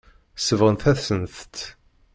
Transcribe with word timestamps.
Sebɣent-asent-tt. 0.37 1.57